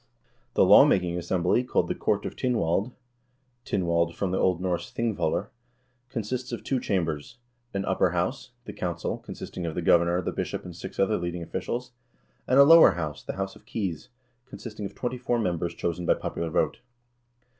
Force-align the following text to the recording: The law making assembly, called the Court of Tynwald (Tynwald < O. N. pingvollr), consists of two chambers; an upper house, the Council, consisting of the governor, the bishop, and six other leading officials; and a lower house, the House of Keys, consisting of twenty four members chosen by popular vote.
The 0.55 0.65
law 0.65 0.83
making 0.83 1.15
assembly, 1.19 1.63
called 1.63 1.87
the 1.87 1.93
Court 1.93 2.25
of 2.25 2.35
Tynwald 2.35 2.91
(Tynwald 3.65 4.07
< 4.07 4.21
O. 4.33 4.53
N. 4.57 4.73
pingvollr), 5.15 5.49
consists 6.09 6.51
of 6.51 6.63
two 6.63 6.79
chambers; 6.79 7.37
an 7.71 7.85
upper 7.85 8.09
house, 8.09 8.49
the 8.65 8.73
Council, 8.73 9.19
consisting 9.19 9.67
of 9.67 9.75
the 9.75 9.81
governor, 9.83 10.19
the 10.23 10.31
bishop, 10.31 10.65
and 10.65 10.75
six 10.75 10.97
other 10.99 11.17
leading 11.19 11.43
officials; 11.43 11.91
and 12.47 12.57
a 12.57 12.63
lower 12.63 12.93
house, 12.93 13.21
the 13.21 13.33
House 13.35 13.55
of 13.55 13.67
Keys, 13.67 14.09
consisting 14.47 14.87
of 14.87 14.95
twenty 14.95 15.19
four 15.19 15.37
members 15.37 15.75
chosen 15.75 16.07
by 16.07 16.15
popular 16.15 16.49
vote. 16.49 16.79